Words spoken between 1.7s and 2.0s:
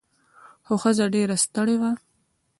وه.